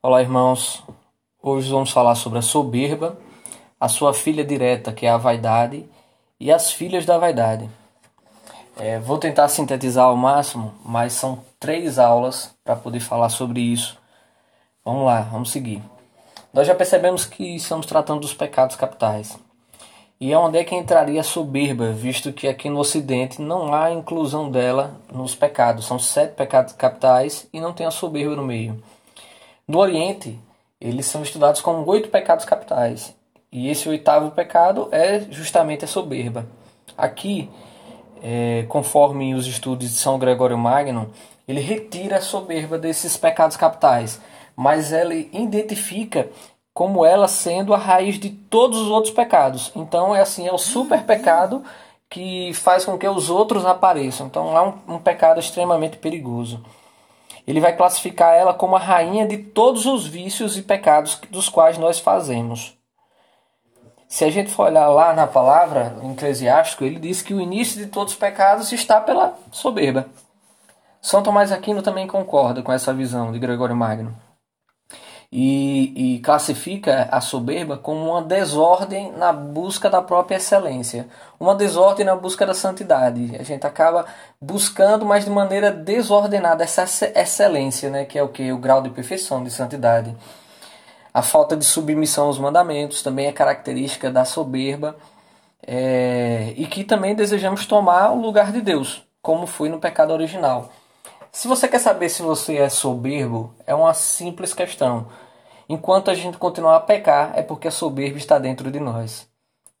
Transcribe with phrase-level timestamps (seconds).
[0.00, 0.84] Olá, irmãos.
[1.42, 3.18] Hoje vamos falar sobre a soberba,
[3.80, 5.84] a sua filha direta, que é a vaidade,
[6.38, 7.68] e as filhas da vaidade.
[8.76, 13.98] É, vou tentar sintetizar ao máximo, mas são três aulas para poder falar sobre isso.
[14.84, 15.82] Vamos lá, vamos seguir.
[16.54, 19.36] Nós já percebemos que estamos tratando dos pecados capitais.
[20.20, 23.90] E é onde é que entraria a soberba, visto que aqui no Ocidente não há
[23.90, 25.86] inclusão dela nos pecados.
[25.86, 28.80] São sete pecados capitais e não tem a soberba no meio.
[29.68, 30.40] No Oriente,
[30.80, 33.14] eles são estudados como oito pecados capitais.
[33.52, 36.46] E esse oitavo pecado é justamente a soberba.
[36.96, 37.50] Aqui,
[38.22, 41.10] é, conforme os estudos de São Gregório Magno,
[41.46, 44.18] ele retira a soberba desses pecados capitais,
[44.56, 46.30] mas ele identifica
[46.72, 49.70] como ela sendo a raiz de todos os outros pecados.
[49.76, 51.62] Então é assim, é o super pecado
[52.08, 54.28] que faz com que os outros apareçam.
[54.28, 56.64] Então é um, um pecado extremamente perigoso
[57.48, 61.78] ele vai classificar ela como a rainha de todos os vícios e pecados dos quais
[61.78, 62.76] nós fazemos.
[64.06, 67.82] Se a gente for olhar lá na palavra, em Eclesiástico, ele diz que o início
[67.82, 70.06] de todos os pecados está pela soberba.
[71.00, 74.14] São Tomás Aquino também concorda com essa visão de Gregório Magno
[75.30, 81.06] e, e classifica a soberba como uma desordem na busca da própria excelência,
[81.38, 83.36] uma desordem na busca da santidade.
[83.38, 84.06] A gente acaba
[84.40, 86.84] buscando, mas de maneira desordenada, essa
[87.14, 88.50] excelência, né, que é o que?
[88.52, 90.16] O grau de perfeição, de santidade.
[91.12, 94.96] A falta de submissão aos mandamentos também é característica da soberba
[95.66, 100.70] é, e que também desejamos tomar o lugar de Deus, como foi no pecado original.
[101.32, 105.08] Se você quer saber se você é soberbo, é uma simples questão.
[105.68, 109.28] Enquanto a gente continuar a pecar, é porque a soberba está dentro de nós.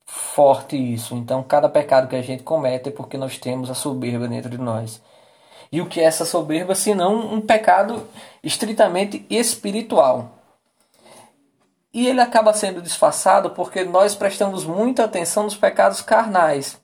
[0.04, 1.14] Forte isso.
[1.14, 4.58] Então, cada pecado que a gente comete é porque nós temos a soberba dentro de
[4.58, 5.02] nós.
[5.70, 8.06] E o que é essa soberba, senão um pecado
[8.42, 10.30] estritamente espiritual?
[11.92, 16.78] E ele acaba sendo disfarçado porque nós prestamos muita atenção nos pecados carnais.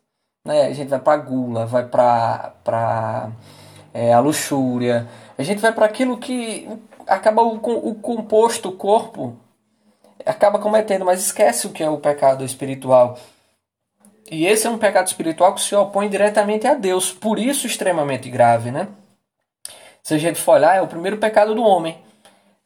[0.45, 0.67] Né?
[0.67, 3.31] A gente vai para gula, vai para
[3.95, 5.09] é, a luxúria.
[5.39, 6.69] A gente vai para aquilo que
[7.07, 9.37] acaba o, o composto, o corpo,
[10.27, 13.19] acaba cometendo, mas esquece o que é o pecado espiritual.
[14.31, 18.29] E esse é um pecado espiritual que se opõe diretamente a Deus, por isso extremamente
[18.29, 18.89] grave, né?
[20.03, 21.99] Se a gente for olhar, é o primeiro pecado do homem.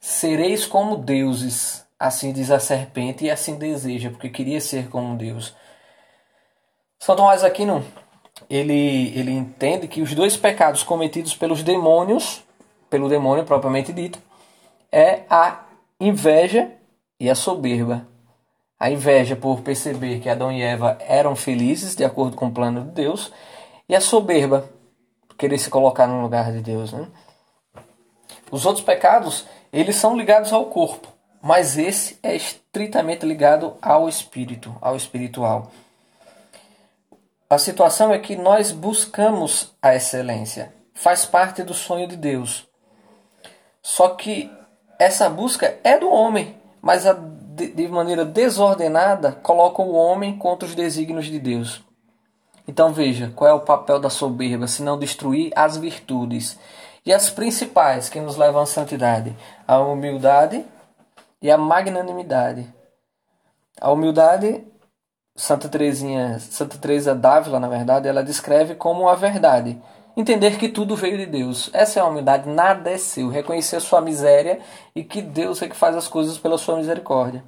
[0.00, 5.54] Sereis como deuses, assim diz a serpente, e assim deseja, porque queria ser como Deus.
[6.98, 7.84] São Tomás Aquino
[8.48, 12.42] ele, ele entende que os dois pecados cometidos pelos demônios,
[12.88, 14.18] pelo demônio propriamente dito,
[14.90, 15.64] é a
[16.00, 16.70] inveja
[17.20, 18.06] e a soberba.
[18.80, 22.82] A inveja por perceber que Adão e Eva eram felizes de acordo com o plano
[22.82, 23.32] de Deus,
[23.88, 24.68] e a soberba,
[25.36, 26.92] querer se colocar no lugar de Deus.
[26.92, 27.06] Né?
[28.50, 31.08] Os outros pecados, eles são ligados ao corpo,
[31.42, 35.70] mas esse é estritamente ligado ao espírito, ao espiritual.
[37.50, 40.74] A situação é que nós buscamos a excelência.
[40.92, 42.68] Faz parte do sonho de Deus.
[43.80, 44.52] Só que
[44.98, 50.74] essa busca é do homem, mas a, de, maneira desordenada coloca o homem contra os
[50.74, 51.82] desígnios de Deus.
[52.66, 56.58] Então veja, qual é o papel da soberba, se não destruir as virtudes.
[57.06, 59.34] E as principais que nos levam à santidade:
[59.66, 60.62] a humildade
[61.40, 62.70] e a magnanimidade.
[63.80, 64.62] A humildade
[65.38, 69.80] Santa Teresinha, Santa Teresa d'Ávila, na verdade, ela descreve como a verdade.
[70.16, 71.70] Entender que tudo veio de Deus.
[71.72, 73.28] Essa é a humildade, nada é seu.
[73.28, 74.58] Reconhecer sua miséria
[74.96, 77.44] e que Deus é que faz as coisas pela sua misericórdia.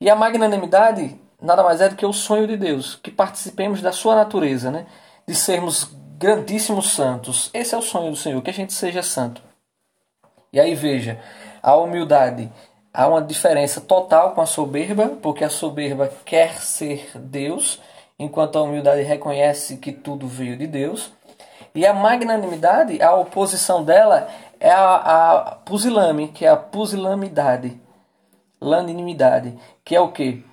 [0.00, 3.92] E a magnanimidade nada mais é do que o sonho de Deus, que participemos da
[3.92, 4.86] sua natureza, né?
[5.24, 5.88] de sermos
[6.18, 7.48] grandíssimos santos.
[7.54, 9.40] Esse é o sonho do Senhor, que a gente seja santo.
[10.52, 11.20] E aí veja,
[11.62, 12.50] a humildade
[12.92, 17.80] há uma diferença total com a soberba, porque a soberba quer ser Deus,
[18.18, 21.12] enquanto a humildade reconhece que tudo veio de Deus.
[21.74, 24.28] E a magnanimidade, a oposição dela
[24.60, 27.80] é a, a pusilame, que é a pusilamidade,
[28.60, 30.44] lanimidade, que é o que?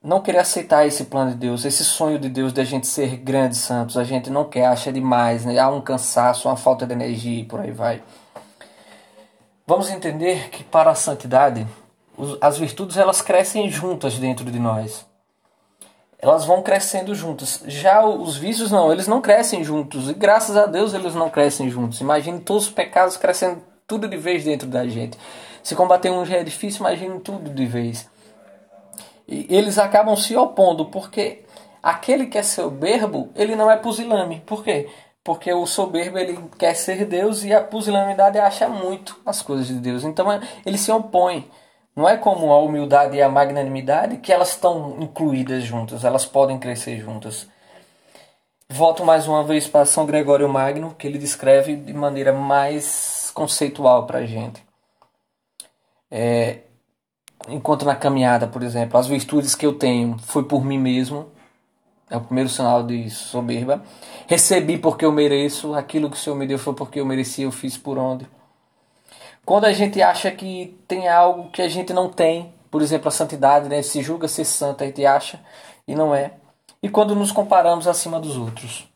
[0.00, 3.16] Não querer aceitar esse plano de Deus, esse sonho de Deus de a gente ser
[3.16, 3.96] grandes santos.
[3.96, 5.58] A gente não quer, acha demais, né?
[5.58, 8.00] há um cansaço, uma falta de energia e por aí vai.
[9.66, 11.66] Vamos entender que para a santidade
[12.40, 15.06] as virtudes elas crescem juntas dentro de nós.
[16.18, 17.62] Elas vão crescendo juntas.
[17.66, 20.10] Já os vícios não, eles não crescem juntos.
[20.10, 22.00] E graças a Deus eles não crescem juntos.
[22.00, 25.16] Imagine todos os pecados crescendo tudo de vez dentro da gente.
[25.62, 28.08] Se combater um já é difícil, imagine tudo de vez.
[29.26, 31.44] E eles acabam se opondo porque
[31.82, 34.42] aquele que é soberbo, ele não é pusilame.
[34.44, 34.88] Por quê?
[35.28, 39.74] porque o soberbo ele quer ser Deus e a pusilanimidade acha muito as coisas de
[39.74, 40.02] Deus.
[40.02, 40.26] Então
[40.64, 41.50] ele se opõe.
[41.98, 46.56] Não é como a humildade e a magnanimidade que elas estão incluídas juntas, elas podem
[46.56, 47.48] crescer juntas.
[48.68, 54.06] Volto mais uma vez para São Gregório Magno, que ele descreve de maneira mais conceitual
[54.06, 54.62] para a gente.
[56.08, 56.60] É,
[57.48, 61.32] enquanto na caminhada, por exemplo, as virtudes que eu tenho foi por mim mesmo,
[62.08, 63.82] é o primeiro sinal de soberba.
[64.28, 67.50] Recebi porque eu mereço, aquilo que o Senhor me deu foi porque eu mereci, eu
[67.50, 68.37] fiz por onde.
[69.48, 73.10] Quando a gente acha que tem algo que a gente não tem, por exemplo, a
[73.10, 73.80] santidade, né?
[73.80, 75.40] se julga ser santo, a gente acha
[75.86, 76.32] e não é.
[76.82, 78.86] E quando nos comparamos acima dos outros.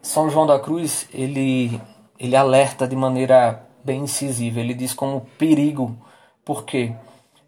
[0.00, 1.80] São João da Cruz, ele,
[2.20, 5.98] ele alerta de maneira bem incisiva, ele diz como perigo.
[6.44, 6.94] Por quê?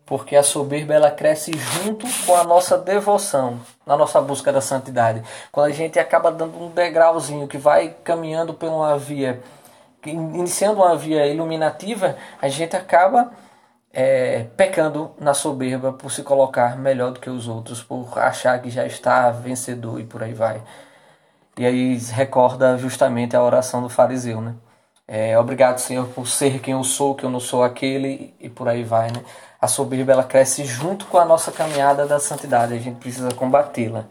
[0.04, 5.22] Porque a soberba ela cresce junto com a nossa devoção, na nossa busca da santidade.
[5.52, 9.40] Quando a gente acaba dando um degrauzinho que vai caminhando por uma via
[10.06, 13.32] iniciando uma via iluminativa, a gente acaba
[13.92, 18.70] é, pecando na soberba por se colocar melhor do que os outros, por achar que
[18.70, 20.62] já está vencedor e por aí vai.
[21.56, 24.54] E aí recorda justamente a oração do fariseu, né?
[25.06, 28.68] É, obrigado, Senhor, por ser quem eu sou, que eu não sou aquele, e por
[28.68, 29.24] aí vai, né?
[29.60, 34.04] A soberba ela cresce junto com a nossa caminhada da santidade, a gente precisa combatê-la.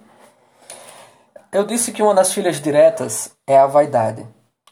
[1.52, 4.26] Eu disse que uma das filhas diretas é a vaidade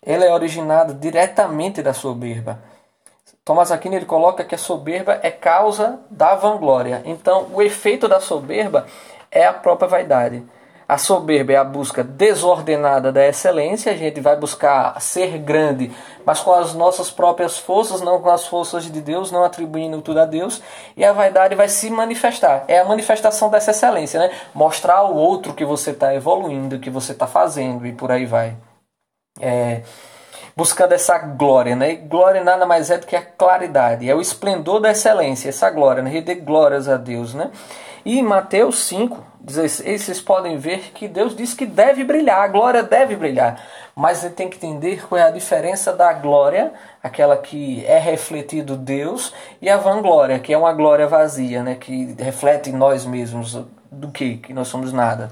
[0.05, 2.59] ela é originada diretamente da soberba.
[3.43, 7.01] Tomás Aquino ele coloca que a soberba é causa da vanglória.
[7.05, 8.85] Então, o efeito da soberba
[9.31, 10.43] é a própria vaidade.
[10.87, 15.91] A soberba é a busca desordenada da excelência, a gente vai buscar ser grande,
[16.23, 20.19] mas com as nossas próprias forças, não com as forças de Deus, não atribuindo tudo
[20.19, 20.61] a Deus,
[20.95, 22.65] e a vaidade vai se manifestar.
[22.67, 24.31] É a manifestação dessa excelência, né?
[24.53, 28.55] Mostrar ao outro que você está evoluindo, que você está fazendo, e por aí vai
[29.39, 29.81] é,
[30.55, 31.91] buscando essa glória, né?
[31.93, 35.69] E glória nada mais é do que a claridade, é o esplendor da excelência, essa
[35.69, 36.09] glória, né?
[36.09, 37.51] Render glórias a Deus, né?
[38.05, 42.47] E em Mateus 5, 16, vocês podem ver que Deus diz que deve brilhar, a
[42.47, 43.59] glória deve brilhar.
[43.95, 46.71] Mas você tem que entender qual é a diferença da glória,
[47.01, 51.75] aquela que é refletido Deus, e a vanglória, que é uma glória vazia, né?
[51.75, 53.57] que reflete nós mesmos
[53.91, 54.37] do que?
[54.37, 55.31] Que nós somos nada.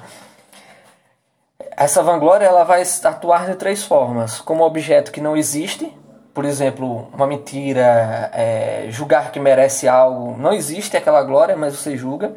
[1.76, 5.96] Essa vanglória ela vai atuar de três formas: como objeto que não existe,
[6.34, 11.96] por exemplo, uma mentira, é, julgar que merece algo, não existe aquela glória, mas você
[11.96, 12.36] julga.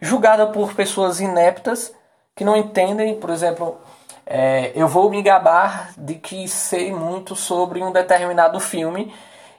[0.00, 1.92] Julgada por pessoas ineptas
[2.34, 3.78] que não entendem, por exemplo,
[4.24, 9.12] é, eu vou me gabar de que sei muito sobre um determinado filme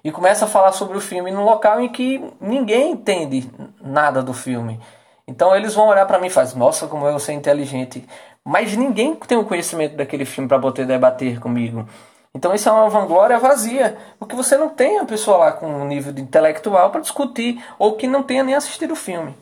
[0.03, 4.33] e começa a falar sobre o filme num local em que ninguém entende nada do
[4.33, 4.79] filme.
[5.27, 8.07] Então eles vão olhar para mim e fazer, nossa, como eu sou inteligente.
[8.45, 11.87] Mas ninguém tem o conhecimento daquele filme para poder debater comigo.
[12.33, 15.85] Então isso é uma vanglória vazia, porque você não tem a pessoa lá com um
[15.85, 19.35] nível intelectual para discutir ou que não tenha nem assistido o filme.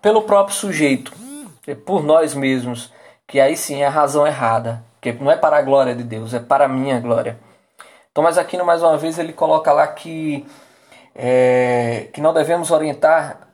[0.00, 1.12] Pelo próprio sujeito,
[1.66, 2.92] é por nós mesmos,
[3.26, 6.32] que aí sim é a razão errada, que não é para a glória de Deus,
[6.32, 7.38] é para a minha glória.
[8.12, 10.46] Então, mas aqui mais uma vez ele coloca lá que
[11.14, 13.48] é, que não devemos orientar,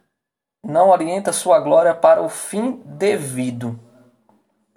[0.63, 3.79] não orienta sua glória para o fim devido.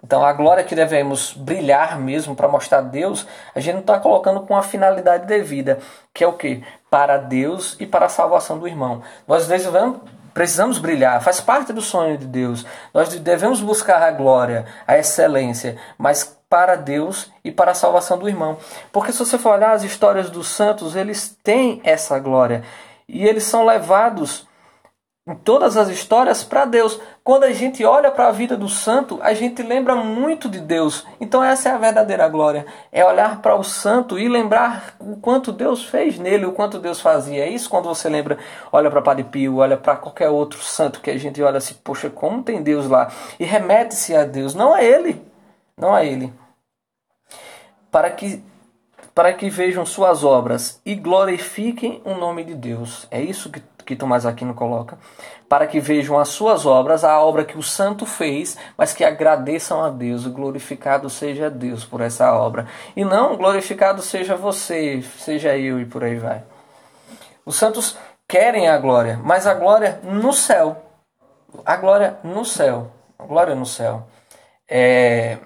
[0.02, 3.98] Então, a glória que devemos brilhar mesmo para mostrar a Deus, a gente não está
[3.98, 5.78] colocando com a finalidade devida,
[6.14, 6.62] que é o que?
[6.90, 9.02] Para Deus e para a salvação do irmão.
[9.26, 9.98] Nós devemos,
[10.32, 12.64] precisamos brilhar, faz parte do sonho de Deus.
[12.94, 18.28] Nós devemos buscar a glória, a excelência, mas para Deus e para a salvação do
[18.28, 18.58] irmão.
[18.92, 22.62] Porque se você for olhar as histórias dos santos, eles têm essa glória
[23.08, 24.45] e eles são levados
[25.26, 27.00] em todas as histórias para Deus.
[27.24, 31.04] Quando a gente olha para a vida do santo, a gente lembra muito de Deus.
[31.20, 32.64] Então essa é a verdadeira glória.
[32.92, 37.00] É olhar para o santo e lembrar o quanto Deus fez nele, o quanto Deus
[37.00, 37.44] fazia.
[37.44, 38.38] É isso quando você lembra,
[38.70, 42.08] olha para Padre Pio, olha para qualquer outro santo que a gente olha assim, poxa,
[42.08, 43.10] como tem Deus lá?
[43.40, 45.20] E remete-se a Deus, não a ele,
[45.76, 46.32] não a ele.
[47.90, 48.44] Para que
[49.16, 53.08] para que vejam suas obras e glorifiquem o nome de Deus.
[53.10, 54.98] É isso que que Tomás Aquino coloca,
[55.48, 59.82] para que vejam as suas obras, a obra que o santo fez, mas que agradeçam
[59.82, 62.66] a Deus, glorificado seja Deus por essa obra.
[62.96, 66.42] E não glorificado seja você, seja eu e por aí vai.
[67.44, 67.96] Os santos
[68.26, 70.82] querem a glória, mas a glória no céu.
[71.64, 72.90] A glória no céu.
[73.16, 74.08] A glória no céu.
[74.68, 75.38] É...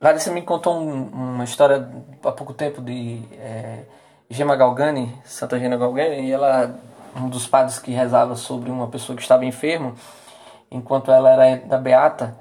[0.00, 1.88] Larissa me contou um, uma história
[2.24, 3.84] há pouco tempo de é,
[4.30, 6.74] Gema Galgani, Santa Gema Galgani, e ela
[7.16, 9.94] um dos padres que rezava sobre uma pessoa que estava enfermo,
[10.70, 12.36] enquanto ela era da beata,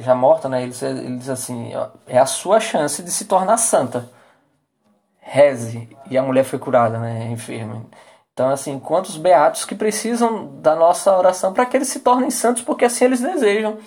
[0.00, 0.62] já morta, né?
[0.62, 1.72] Ele, ele diz assim:
[2.06, 4.10] é a sua chance de se tornar santa.
[5.20, 5.88] Reze.
[6.10, 7.28] E a mulher foi curada, né?
[7.32, 7.84] Enferma.
[8.32, 12.62] Então, assim, quantos beatos que precisam da nossa oração para que eles se tornem santos,
[12.62, 13.78] porque assim eles desejam.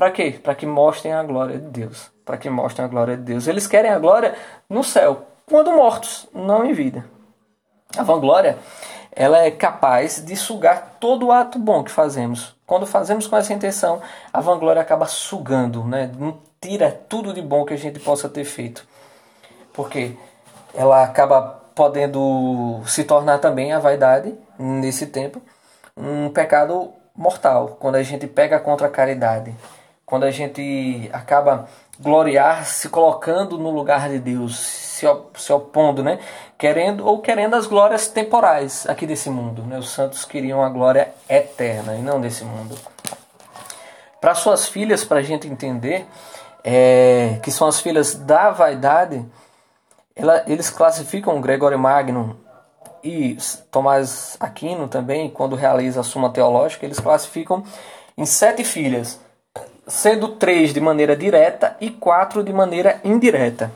[0.00, 0.40] Para quê?
[0.42, 2.10] Para que mostrem a glória de Deus.
[2.24, 3.46] Para que mostrem a glória de Deus.
[3.46, 4.34] Eles querem a glória
[4.66, 7.04] no céu, quando mortos, não em vida.
[7.94, 8.56] A vanglória,
[9.12, 12.56] ela é capaz de sugar todo o ato bom que fazemos.
[12.66, 14.00] Quando fazemos com essa intenção,
[14.32, 16.10] a vanglória acaba sugando, né?
[16.58, 18.88] tira tudo de bom que a gente possa ter feito.
[19.70, 20.16] Porque
[20.72, 21.42] ela acaba
[21.74, 25.42] podendo se tornar também a vaidade, nesse tempo,
[25.94, 29.54] um pecado mortal, quando a gente pega contra a caridade,
[30.10, 31.68] quando a gente acaba
[32.00, 36.18] gloriar se colocando no lugar de Deus, se, se opondo, né?
[36.58, 39.78] Querendo ou querendo as glórias temporais aqui desse mundo, né?
[39.78, 42.76] Os santos queriam a glória eterna e não desse mundo.
[44.20, 46.04] Para suas filhas, para a gente entender,
[46.64, 49.24] é, que são as filhas da vaidade,
[50.16, 52.36] ela, eles classificam Gregório Magno
[53.04, 53.38] e
[53.70, 57.62] Tomás Aquino também, quando realiza a Suma Teológica, eles classificam
[58.18, 59.20] em sete filhas,
[59.90, 63.70] sendo três de maneira direta e quatro de maneira indireta.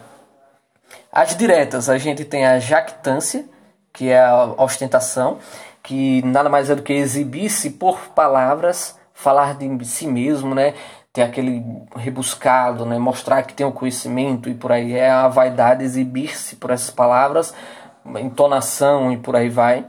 [1.12, 3.44] As diretas, a gente tem a jactância,
[3.92, 5.38] que é a ostentação,
[5.82, 10.74] que nada mais é do que exibir-se por palavras, falar de si mesmo, né?
[11.12, 12.98] ter aquele rebuscado, né?
[12.98, 17.54] mostrar que tem o conhecimento e por aí é a vaidade exibir-se por essas palavras,
[18.20, 19.86] entonação e por aí vai.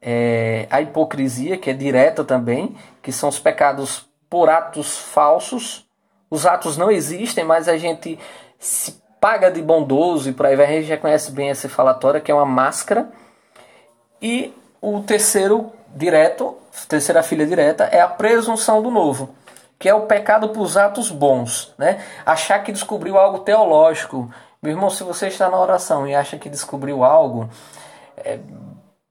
[0.00, 5.86] É, a hipocrisia, que é direta também, que são os pecados por atos falsos.
[6.30, 8.18] Os atos não existem, mas a gente
[8.58, 10.64] se paga de bondoso e por aí vai.
[10.64, 13.10] A gente reconhece bem essa falatória, que é uma máscara.
[14.22, 16.56] E o terceiro direto,
[16.88, 19.34] terceira filha direta, é a presunção do novo
[19.78, 22.00] que é o pecado para os atos bons, né?
[22.24, 24.32] Achar que descobriu algo teológico.
[24.62, 27.50] Meu irmão, se você está na oração e acha que descobriu algo,
[28.16, 28.38] é,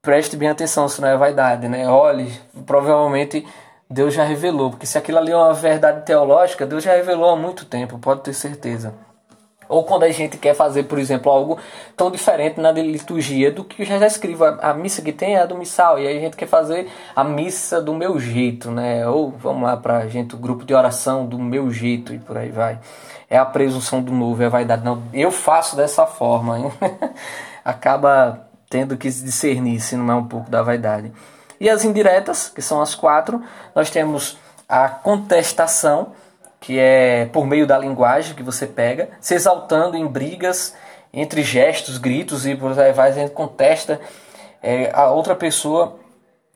[0.00, 1.86] preste bem atenção, se não é vaidade, né?
[1.86, 2.32] Olhe,
[2.64, 3.46] provavelmente
[3.92, 7.36] Deus já revelou, porque se aquilo ali é uma verdade teológica, Deus já revelou há
[7.36, 8.94] muito tempo, pode ter certeza.
[9.68, 11.58] Ou quando a gente quer fazer, por exemplo, algo
[11.94, 14.44] tão diferente na liturgia do que já escrevo.
[14.44, 17.22] A missa que tem é a do missal, e aí a gente quer fazer a
[17.22, 19.06] missa do meu jeito, né?
[19.06, 22.50] Ou vamos lá para gente, o grupo de oração do meu jeito e por aí
[22.50, 22.78] vai.
[23.28, 24.84] É a presunção do novo, é a vaidade.
[24.84, 26.58] Não, eu faço dessa forma.
[26.58, 26.72] Hein?
[27.64, 31.12] Acaba tendo que discernir se não é um pouco da vaidade.
[31.62, 33.40] E as indiretas, que são as quatro,
[33.72, 34.36] nós temos
[34.68, 36.12] a contestação,
[36.60, 40.74] que é por meio da linguagem que você pega, se exaltando em brigas
[41.12, 44.00] entre gestos, gritos e por aí vai, a gente contesta
[44.60, 46.00] é, a outra pessoa,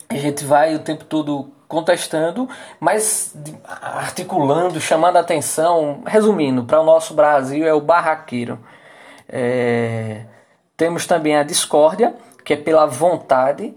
[0.08, 2.48] a gente vai o tempo todo contestando,
[2.80, 3.32] mas
[3.80, 6.02] articulando, chamando a atenção.
[6.04, 8.58] Resumindo, para o nosso Brasil é o barraqueiro.
[9.28, 10.22] É,
[10.76, 12.12] temos também a discórdia,
[12.44, 13.72] que é pela vontade,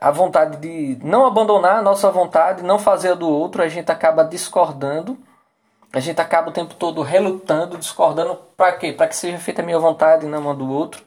[0.00, 3.92] a vontade de não abandonar a nossa vontade, não fazer a do outro, a gente
[3.92, 5.18] acaba discordando
[5.92, 8.92] a gente acaba o tempo todo relutando, discordando, para quê?
[8.92, 11.02] Para que seja feita a minha vontade e não a do outro.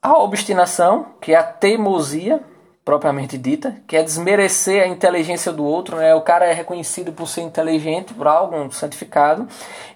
[0.00, 2.42] A obstinação, que é a teimosia,
[2.84, 6.14] propriamente dita, que é desmerecer a inteligência do outro, né?
[6.14, 9.46] O cara é reconhecido por ser inteligente, por algo, santificado,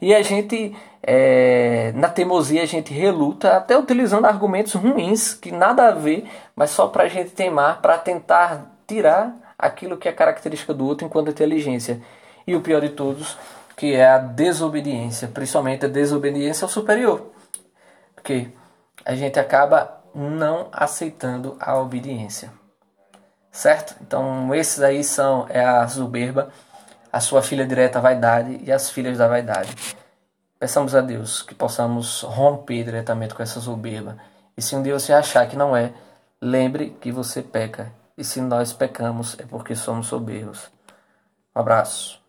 [0.01, 5.89] e a gente, é, na teimosia, a gente reluta, até utilizando argumentos ruins, que nada
[5.89, 10.73] a ver, mas só para a gente teimar, para tentar tirar aquilo que é característica
[10.73, 12.01] do outro enquanto inteligência
[12.47, 13.37] e o pior de todos,
[13.77, 17.33] que é a desobediência, principalmente a desobediência ao superior.
[18.15, 18.49] Porque
[19.05, 22.51] a gente acaba não aceitando a obediência.
[23.57, 23.97] Certo?
[24.03, 26.51] Então, esses aí são é a soberba,
[27.11, 29.75] a sua filha direta a vaidade e as filhas da vaidade.
[30.59, 34.19] Peçamos a Deus que possamos romper diretamente com essa soberba.
[34.55, 35.95] E se um dia você achar que não é,
[36.39, 37.91] lembre que você peca.
[38.15, 40.71] E se nós pecamos é porque somos soberbos.
[41.55, 42.26] Um abraço.